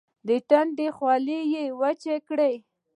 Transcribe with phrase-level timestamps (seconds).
[0.27, 2.49] د تندي خوله يې وچه کړه.